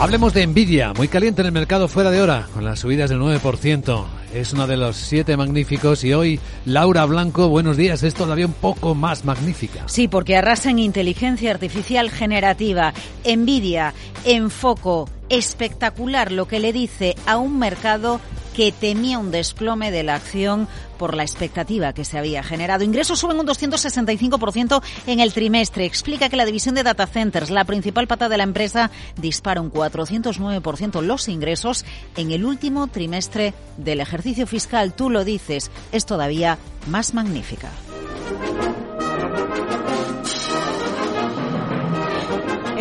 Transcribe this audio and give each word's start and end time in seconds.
Hablemos 0.00 0.32
de 0.32 0.46
Nvidia, 0.46 0.94
muy 0.94 1.08
caliente 1.08 1.42
en 1.42 1.46
el 1.48 1.52
mercado 1.52 1.86
fuera 1.86 2.10
de 2.10 2.22
hora, 2.22 2.48
con 2.54 2.64
las 2.64 2.78
subidas 2.78 3.10
del 3.10 3.20
9%. 3.20 4.06
Es 4.32 4.54
uno 4.54 4.66
de 4.66 4.78
los 4.78 4.96
siete 4.96 5.36
magníficos 5.36 6.04
y 6.04 6.14
hoy 6.14 6.40
Laura 6.64 7.04
Blanco, 7.04 7.50
buenos 7.50 7.76
días, 7.76 8.02
es 8.02 8.14
todavía 8.14 8.46
un 8.46 8.54
poco 8.54 8.94
más 8.94 9.26
magnífica. 9.26 9.82
Sí, 9.88 10.08
porque 10.08 10.38
arrasa 10.38 10.70
en 10.70 10.78
inteligencia 10.78 11.50
artificial 11.50 12.10
generativa. 12.10 12.94
Nvidia, 13.26 13.92
en 14.24 14.48
foco, 14.48 15.06
espectacular 15.28 16.32
lo 16.32 16.48
que 16.48 16.60
le 16.60 16.72
dice 16.72 17.14
a 17.26 17.36
un 17.36 17.58
mercado 17.58 18.22
que 18.60 18.72
temía 18.72 19.18
un 19.18 19.30
desplome 19.30 19.90
de 19.90 20.02
la 20.02 20.16
acción 20.16 20.68
por 20.98 21.14
la 21.14 21.22
expectativa 21.22 21.94
que 21.94 22.04
se 22.04 22.18
había 22.18 22.42
generado. 22.42 22.84
Ingresos 22.84 23.18
suben 23.18 23.40
un 23.40 23.46
265% 23.46 24.82
en 25.06 25.20
el 25.20 25.32
trimestre. 25.32 25.86
Explica 25.86 26.28
que 26.28 26.36
la 26.36 26.44
división 26.44 26.74
de 26.74 26.82
data 26.82 27.06
centers, 27.06 27.48
la 27.48 27.64
principal 27.64 28.06
pata 28.06 28.28
de 28.28 28.36
la 28.36 28.44
empresa, 28.44 28.90
dispara 29.16 29.62
un 29.62 29.72
409% 29.72 31.00
los 31.00 31.28
ingresos 31.28 31.86
en 32.18 32.32
el 32.32 32.44
último 32.44 32.86
trimestre 32.88 33.54
del 33.78 33.98
ejercicio 33.98 34.46
fiscal. 34.46 34.92
Tú 34.92 35.08
lo 35.08 35.24
dices, 35.24 35.70
es 35.90 36.04
todavía 36.04 36.58
más 36.86 37.14
magnífica. 37.14 37.70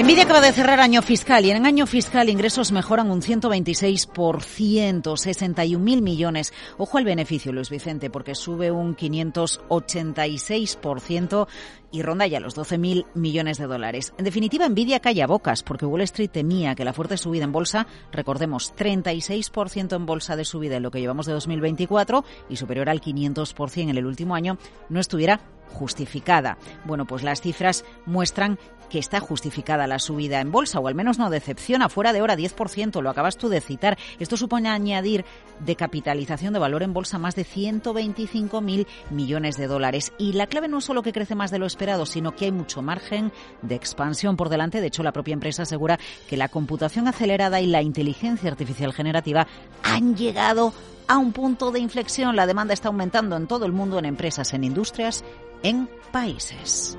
Nvidia 0.02 0.24
acaba 0.24 0.40
de 0.40 0.54
cerrar 0.54 0.80
año 0.80 1.02
fiscal 1.02 1.46
y 1.46 1.52
en 1.52 1.66
año 1.66 1.86
fiscal 1.86 2.30
ingresos 2.30 2.72
mejoran 2.72 3.12
un 3.12 3.22
126%, 3.22 5.04
61.000 5.04 6.02
millones. 6.02 6.54
Ojo 6.78 6.98
al 6.98 7.04
beneficio, 7.04 7.52
Luis 7.52 7.70
Vicente, 7.70 8.10
porque 8.10 8.34
sube 8.34 8.72
un 8.72 8.96
586% 8.96 11.48
y 11.92 12.02
ronda 12.02 12.28
ya 12.28 12.40
los 12.40 12.56
12.000 12.56 13.06
millones 13.14 13.58
de 13.58 13.68
dólares. 13.68 14.14
En 14.18 14.26
definitiva, 14.26 14.68
Nvidia 14.68 15.00
calla 15.00 15.28
bocas 15.28 15.64
porque 15.64 15.86
Wall 15.86 16.02
Street 16.02 16.32
temía 16.32 16.76
que 16.76 16.86
la 16.86 16.94
fuerte 16.94 17.18
subida 17.18 17.44
en 17.44 17.52
bolsa, 17.52 17.88
recordemos, 18.12 18.74
36% 18.76 19.96
en 19.96 20.06
bolsa 20.06 20.36
de 20.36 20.46
subida 20.46 20.78
en 20.78 20.84
lo 20.84 20.92
que 20.92 21.00
llevamos 21.00 21.26
de 21.26 21.34
2024 21.34 22.24
y 22.50 22.56
superior 22.56 22.90
al 22.90 23.02
500% 23.02 23.90
en 23.90 23.98
el 23.98 24.06
último 24.06 24.36
año, 24.36 24.58
no 24.90 25.00
estuviera 25.00 25.42
justificada. 25.70 26.58
Bueno, 26.86 27.06
pues 27.06 27.24
las 27.24 27.42
cifras 27.42 27.86
muestran 28.06 28.58
que 28.90 29.00
está 29.00 29.20
justificada 29.20 29.88
la 29.88 30.00
subida 30.00 30.42
en 30.42 30.52
bolsa, 30.52 30.80
o 30.80 30.88
al 30.88 30.96
menos 30.96 31.20
no 31.20 31.30
decepciona, 31.30 31.90
fuera 31.90 32.12
de 32.12 32.22
hora 32.22 32.36
10%, 32.36 33.02
lo 33.02 33.10
acabas 33.10 33.38
tú 33.38 33.48
de 33.48 33.62
citar. 33.62 33.98
Esto 34.18 34.36
supone 34.36 34.68
añadir 34.68 35.26
de 35.60 35.76
capitalización 35.76 36.54
de 36.54 36.60
valor 36.60 36.84
en 36.84 36.94
bolsa 36.94 37.20
más 37.20 37.36
de 37.36 37.46
125.000 37.46 38.88
millones 39.12 39.58
de 39.58 39.68
dólares. 39.68 40.12
Y 40.18 40.34
la 40.34 40.48
clave 40.48 40.68
no 40.68 40.80
es 40.80 40.86
solo 40.86 41.04
que 41.04 41.14
crece 41.14 41.36
más 41.36 41.52
de 41.52 41.60
lo 41.60 41.68
esperado, 41.68 41.79
sino 42.06 42.36
que 42.36 42.46
hay 42.46 42.52
mucho 42.52 42.82
margen 42.82 43.32
de 43.62 43.76
expansión 43.76 44.36
por 44.36 44.50
delante. 44.50 44.82
De 44.82 44.88
hecho, 44.88 45.04
la 45.04 45.14
propia 45.14 45.34
empresa 45.34 45.64
asegura 45.64 46.00
que 46.28 46.38
la 46.38 46.50
computación 46.50 47.08
acelerada 47.08 47.62
y 47.62 47.68
la 47.68 47.82
inteligencia 47.82 48.50
artificial 48.52 48.94
generativa 48.94 49.48
han 49.84 50.16
llegado 50.16 50.74
a 51.08 51.18
un 51.18 51.32
punto 51.32 51.72
de 51.72 51.80
inflexión. 51.80 52.36
La 52.36 52.48
demanda 52.48 52.74
está 52.74 52.90
aumentando 52.90 53.36
en 53.38 53.48
todo 53.48 53.66
el 53.66 53.72
mundo, 53.72 53.98
en 53.98 54.06
empresas, 54.06 54.54
en 54.54 54.64
industrias, 54.64 55.24
en 55.64 55.90
países. 56.12 56.98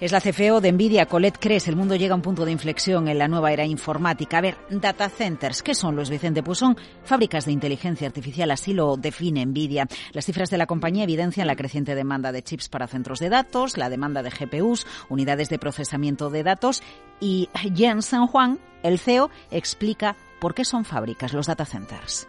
Es 0.00 0.12
la 0.12 0.20
CFO 0.20 0.60
de 0.60 0.70
Nvidia, 0.70 1.06
Colette 1.06 1.38
Cres. 1.40 1.66
El 1.66 1.74
mundo 1.74 1.96
llega 1.96 2.12
a 2.12 2.16
un 2.16 2.22
punto 2.22 2.44
de 2.44 2.52
inflexión 2.52 3.08
en 3.08 3.18
la 3.18 3.26
nueva 3.26 3.52
era 3.52 3.64
informática. 3.64 4.38
A 4.38 4.40
ver, 4.40 4.56
data 4.70 5.08
centers, 5.08 5.64
¿qué 5.64 5.74
son 5.74 5.96
los 5.96 6.08
Vicente? 6.08 6.44
Pues 6.44 6.58
son 6.58 6.76
fábricas 7.02 7.44
de 7.44 7.52
inteligencia 7.52 8.06
artificial, 8.06 8.52
así 8.52 8.72
lo 8.72 8.96
define 8.96 9.44
Nvidia. 9.44 9.88
Las 10.12 10.26
cifras 10.26 10.48
de 10.48 10.58
la 10.58 10.66
compañía 10.66 11.02
evidencian 11.02 11.48
la 11.48 11.56
creciente 11.56 11.96
demanda 11.96 12.30
de 12.30 12.42
chips 12.42 12.68
para 12.68 12.86
centros 12.86 13.18
de 13.18 13.28
datos, 13.28 13.76
la 13.76 13.90
demanda 13.90 14.22
de 14.22 14.30
GPUs, 14.30 14.86
unidades 15.08 15.48
de 15.48 15.58
procesamiento 15.58 16.30
de 16.30 16.44
datos 16.44 16.84
y 17.18 17.48
Jens 17.74 18.06
San 18.06 18.28
Juan, 18.28 18.60
el 18.84 19.00
CEO, 19.00 19.28
explica 19.50 20.14
¿Por 20.40 20.54
qué 20.54 20.66
son 20.66 20.84
fábricas 20.84 21.32
los 21.32 21.46
data 21.46 21.64
centers? 21.64 22.28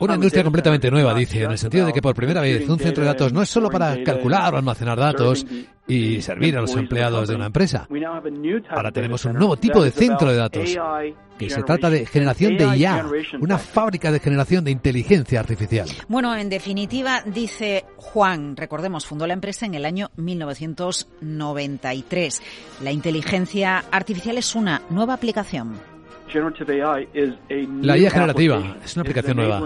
Una 0.00 0.14
industria 0.14 0.44
completamente 0.44 0.90
nueva, 0.90 1.14
dice, 1.14 1.42
en 1.42 1.52
el 1.52 1.58
sentido 1.58 1.86
de 1.86 1.92
que 1.92 2.02
por 2.02 2.14
primera 2.14 2.40
vez 2.40 2.68
un 2.68 2.78
centro 2.78 3.02
de 3.02 3.08
datos 3.08 3.32
no 3.32 3.42
es 3.42 3.48
solo 3.48 3.70
para 3.70 4.02
calcular 4.02 4.54
o 4.54 4.56
almacenar 4.56 4.98
datos 4.98 5.46
y 5.86 6.20
servir 6.22 6.56
a 6.56 6.60
los 6.60 6.74
empleados 6.76 7.28
de 7.28 7.34
una 7.34 7.46
empresa. 7.46 7.88
Ahora 8.70 8.92
tenemos 8.92 9.24
un 9.24 9.32
nuevo 9.34 9.56
tipo 9.56 9.82
de 9.82 9.90
centro 9.90 10.30
de 10.30 10.36
datos, 10.36 10.78
que 11.38 11.50
se 11.50 11.62
trata 11.62 11.90
de 11.90 12.06
generación 12.06 12.56
de 12.56 12.76
IA, 12.76 13.04
una 13.40 13.58
fábrica 13.58 14.12
de 14.12 14.20
generación 14.20 14.64
de 14.64 14.70
inteligencia 14.70 15.40
artificial. 15.40 15.88
Bueno, 16.08 16.36
en 16.36 16.48
definitiva, 16.48 17.22
dice 17.26 17.84
Juan, 17.96 18.56
recordemos, 18.56 19.04
fundó 19.06 19.26
la 19.26 19.34
empresa 19.34 19.66
en 19.66 19.74
el 19.74 19.84
año 19.84 20.10
1993. 20.16 22.42
La 22.82 22.92
inteligencia 22.92 23.84
artificial 23.90 24.38
es 24.38 24.54
una 24.54 24.82
nueva 24.90 25.14
aplicación 25.14 25.91
la 26.34 27.98
IA 27.98 28.10
generativa 28.10 28.76
es 28.84 28.96
una 28.96 29.02
aplicación 29.02 29.36
nueva. 29.36 29.62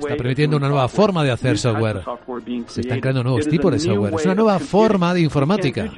Está 0.00 0.16
permitiendo 0.16 0.56
una 0.56 0.68
nueva 0.68 0.88
forma 0.88 1.24
de 1.24 1.30
hacer 1.30 1.58
software. 1.58 2.02
Se 2.66 2.82
están 2.82 3.00
creando 3.00 3.22
nuevos 3.22 3.48
tipos 3.48 3.72
de 3.72 3.78
software. 3.78 4.14
Es 4.14 4.24
una 4.24 4.34
nueva 4.34 4.58
forma 4.58 5.14
de 5.14 5.20
informática. 5.20 5.90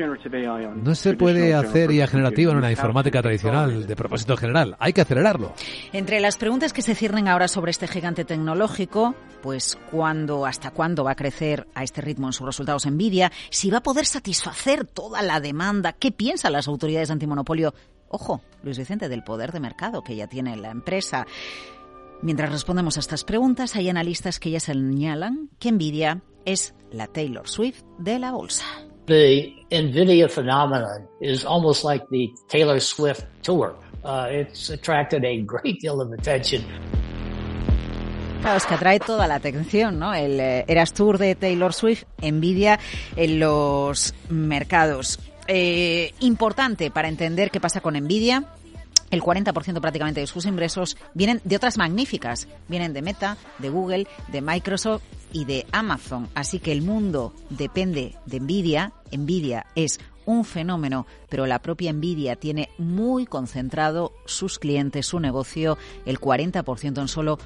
No 0.82 0.94
se 0.94 1.14
puede 1.14 1.54
hacer 1.54 1.90
IA 1.90 2.06
generativa 2.06 2.52
en 2.52 2.58
una 2.58 2.70
informática 2.70 3.22
tradicional 3.22 3.86
de 3.86 3.96
propósito 3.96 4.36
general. 4.36 4.76
Hay 4.78 4.92
que 4.92 5.00
acelerarlo. 5.00 5.52
Entre 5.92 6.20
las 6.20 6.36
preguntas 6.36 6.72
que 6.72 6.82
se 6.82 6.94
ciernen 6.94 7.28
ahora 7.28 7.48
sobre 7.48 7.70
este 7.70 7.86
gigante 7.86 8.24
tecnológico, 8.24 9.14
pues 9.42 9.78
cuándo, 9.90 10.46
hasta 10.46 10.70
cuándo 10.70 11.04
va 11.04 11.12
a 11.12 11.16
crecer 11.16 11.66
a 11.74 11.82
este 11.82 12.00
ritmo 12.00 12.26
en 12.26 12.32
sus 12.32 12.46
resultados 12.46 12.86
Nvidia, 12.86 13.32
si 13.50 13.70
va 13.70 13.78
a 13.78 13.82
poder 13.82 14.06
satisfacer 14.06 14.84
toda 14.86 15.22
la 15.22 15.40
demanda, 15.40 15.92
qué 15.92 16.10
piensan 16.10 16.52
las 16.52 16.68
autoridades 16.68 17.10
antimonopolio 17.10 17.74
ojo, 18.08 18.40
Luis 18.62 18.78
Vicente, 18.78 19.08
del 19.08 19.24
poder 19.24 19.52
de 19.52 19.60
mercado 19.60 20.02
que 20.02 20.16
ya 20.16 20.26
tiene 20.26 20.56
la 20.56 20.70
empresa. 20.70 21.26
Mientras 22.22 22.50
respondemos 22.50 22.96
a 22.96 23.00
estas 23.00 23.24
preguntas, 23.24 23.76
hay 23.76 23.88
analistas 23.88 24.40
que 24.40 24.50
ya 24.50 24.60
señalan 24.60 25.50
que 25.58 25.72
Nvidia 25.72 26.22
es 26.44 26.74
la 26.90 27.06
Taylor 27.06 27.48
Swift 27.48 27.82
de 27.98 28.18
la 28.18 28.32
bolsa. 28.32 28.64
The 29.06 29.54
Nvidia 29.70 30.28
phenomenon 30.28 31.08
is 31.20 31.44
almost 31.44 31.84
like 31.84 32.04
the 32.10 32.28
Taylor 32.48 32.80
Swift 32.80 33.24
tour. 33.42 33.76
Uh, 34.02 34.28
it's 34.30 34.70
attracted 34.70 35.24
a 35.24 35.42
great 35.42 35.80
deal 35.80 36.00
of 36.00 36.12
attention. 36.12 36.64
Claro, 38.40 38.58
es 38.58 38.66
que 38.66 38.74
atrae 38.74 39.00
toda 39.00 39.26
la 39.26 39.36
atención, 39.36 39.98
¿no? 39.98 40.14
El 40.14 40.38
eh, 40.38 40.64
Eras 40.68 40.92
Tour 40.92 41.18
de 41.18 41.34
Taylor 41.34 41.72
Swift, 41.72 42.04
Nvidia 42.22 42.78
en 43.16 43.40
los 43.40 44.14
mercados. 44.28 45.18
Eh, 45.48 46.12
importante 46.20 46.90
para 46.90 47.08
entender 47.08 47.50
qué 47.50 47.60
pasa 47.60 47.80
con 47.80 47.94
Nvidia. 47.94 48.44
El 49.10 49.22
40% 49.22 49.80
prácticamente 49.80 50.20
de 50.20 50.26
sus 50.26 50.46
ingresos 50.46 50.96
vienen 51.14 51.40
de 51.44 51.56
otras 51.56 51.78
magníficas. 51.78 52.48
Vienen 52.68 52.92
de 52.92 53.02
Meta, 53.02 53.36
de 53.58 53.68
Google, 53.68 54.06
de 54.28 54.40
Microsoft 54.40 55.02
y 55.32 55.44
de 55.44 55.66
Amazon. 55.70 56.28
Así 56.34 56.58
que 56.58 56.72
el 56.72 56.82
mundo 56.82 57.32
depende 57.50 58.16
de 58.26 58.40
Nvidia. 58.40 58.92
Nvidia 59.12 59.66
es 59.76 60.00
un 60.24 60.44
fenómeno, 60.44 61.06
pero 61.28 61.46
la 61.46 61.60
propia 61.60 61.92
Nvidia 61.92 62.36
tiene 62.36 62.68
muy 62.78 63.26
concentrado 63.26 64.12
sus 64.26 64.58
clientes, 64.58 65.06
su 65.06 65.20
negocio, 65.20 65.78
el 66.04 66.20
40% 66.20 67.00
en 67.00 67.08
solo 67.08 67.38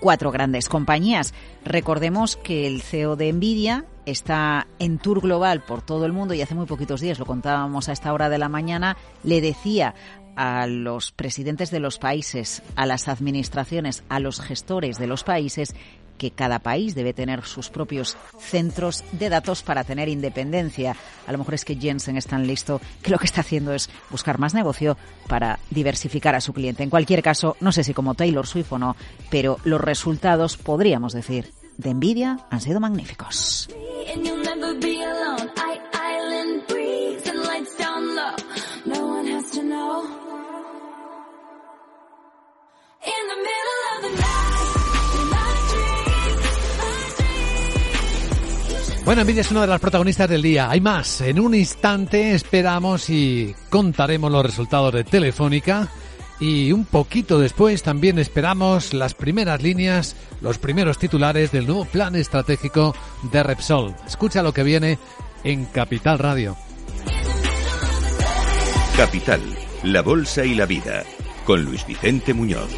cuatro 0.00 0.30
grandes 0.30 0.68
compañías. 0.68 1.34
Recordemos 1.64 2.36
que 2.36 2.66
el 2.66 2.82
CEO 2.82 3.16
de 3.16 3.32
Nvidia 3.32 3.84
está 4.04 4.66
en 4.78 4.98
tour 4.98 5.20
global 5.20 5.62
por 5.62 5.82
todo 5.82 6.06
el 6.06 6.12
mundo 6.12 6.34
y 6.34 6.42
hace 6.42 6.54
muy 6.54 6.66
poquitos 6.66 7.00
días, 7.00 7.18
lo 7.18 7.26
contábamos 7.26 7.88
a 7.88 7.92
esta 7.92 8.12
hora 8.12 8.28
de 8.28 8.38
la 8.38 8.48
mañana, 8.48 8.96
le 9.24 9.40
decía 9.40 9.94
a 10.36 10.66
los 10.66 11.12
presidentes 11.12 11.70
de 11.70 11.80
los 11.80 11.98
países, 11.98 12.62
a 12.76 12.86
las 12.86 13.08
administraciones, 13.08 14.04
a 14.08 14.20
los 14.20 14.40
gestores 14.40 14.98
de 14.98 15.06
los 15.06 15.24
países 15.24 15.74
que 16.16 16.30
cada 16.30 16.58
país 16.58 16.94
debe 16.94 17.12
tener 17.12 17.44
sus 17.44 17.70
propios 17.70 18.16
centros 18.38 19.04
de 19.12 19.28
datos 19.28 19.62
para 19.62 19.84
tener 19.84 20.08
independencia. 20.08 20.96
A 21.26 21.32
lo 21.32 21.38
mejor 21.38 21.54
es 21.54 21.64
que 21.64 21.76
Jensen 21.76 22.16
es 22.16 22.26
tan 22.26 22.46
listo 22.46 22.80
que 23.02 23.10
lo 23.10 23.18
que 23.18 23.26
está 23.26 23.40
haciendo 23.42 23.72
es 23.72 23.90
buscar 24.10 24.38
más 24.38 24.54
negocio 24.54 24.96
para 25.28 25.58
diversificar 25.70 26.34
a 26.34 26.40
su 26.40 26.52
cliente. 26.52 26.82
En 26.82 26.90
cualquier 26.90 27.22
caso, 27.22 27.56
no 27.60 27.72
sé 27.72 27.84
si 27.84 27.94
como 27.94 28.14
Taylor 28.14 28.46
Swift 28.46 28.72
o 28.72 28.78
no, 28.78 28.96
pero 29.30 29.58
los 29.64 29.80
resultados, 29.80 30.56
podríamos 30.56 31.12
decir, 31.12 31.52
de 31.76 31.94
Nvidia 31.94 32.38
han 32.50 32.60
sido 32.60 32.80
magníficos. 32.80 33.68
Bueno, 49.06 49.22
Nvidia 49.22 49.42
es 49.42 49.52
una 49.52 49.60
de 49.60 49.68
las 49.68 49.80
protagonistas 49.80 50.28
del 50.28 50.42
día. 50.42 50.68
Hay 50.68 50.80
más. 50.80 51.20
En 51.20 51.38
un 51.38 51.54
instante 51.54 52.34
esperamos 52.34 53.08
y 53.08 53.54
contaremos 53.70 54.32
los 54.32 54.44
resultados 54.44 54.92
de 54.92 55.04
Telefónica. 55.04 55.86
Y 56.40 56.72
un 56.72 56.84
poquito 56.84 57.38
después 57.38 57.84
también 57.84 58.18
esperamos 58.18 58.92
las 58.94 59.14
primeras 59.14 59.62
líneas, 59.62 60.16
los 60.40 60.58
primeros 60.58 60.98
titulares 60.98 61.52
del 61.52 61.66
nuevo 61.66 61.84
plan 61.84 62.16
estratégico 62.16 62.96
de 63.30 63.44
Repsol. 63.44 63.94
Escucha 64.04 64.42
lo 64.42 64.52
que 64.52 64.64
viene 64.64 64.98
en 65.44 65.66
Capital 65.66 66.18
Radio. 66.18 66.56
Capital, 68.96 69.40
la 69.84 70.02
Bolsa 70.02 70.44
y 70.44 70.56
la 70.56 70.66
Vida, 70.66 71.04
con 71.44 71.62
Luis 71.62 71.86
Vicente 71.86 72.34
Muñoz. 72.34 72.70